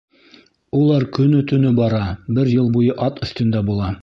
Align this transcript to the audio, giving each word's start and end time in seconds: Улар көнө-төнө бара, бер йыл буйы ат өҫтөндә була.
Улар 0.79 1.05
көнө-төнө 1.19 1.75
бара, 1.83 2.01
бер 2.39 2.53
йыл 2.57 2.75
буйы 2.79 2.99
ат 3.11 3.25
өҫтөндә 3.29 3.67
була. 3.71 3.97